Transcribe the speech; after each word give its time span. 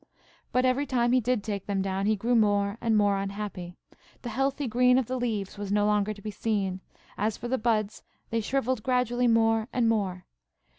But 0.51 0.65
every 0.65 0.87
time 0.87 1.11
he 1.11 1.19
did 1.21 1.43
take 1.43 1.67
them 1.67 1.83
down, 1.83 2.07
he 2.07 2.15
grew 2.15 2.33
more 2.33 2.79
and 2.81 2.97
more 2.97 3.19
unhappy. 3.19 3.77
The 4.23 4.29
healthy 4.29 4.67
green 4.67 4.97
of 4.97 5.05
the 5.05 5.15
leaves 5.19 5.59
was 5.59 5.71
no 5.71 5.85
longer 5.85 6.11
to 6.11 6.23
be 6.23 6.31
seen; 6.31 6.81
as 7.19 7.37
for 7.37 7.47
the 7.47 7.59
buds, 7.59 8.01
they 8.31 8.41
shrivelled 8.41 8.81
gradually 8.81 9.27
more 9.27 9.67
and 9.71 9.87
more. 9.87 10.25